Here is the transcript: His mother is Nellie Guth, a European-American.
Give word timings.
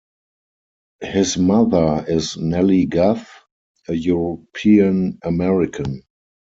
His 1.01 1.37
mother 1.37 2.03
is 2.07 2.35
Nellie 2.35 2.87
Guth, 2.87 3.29
a 3.87 3.93
European-American. 3.93 6.01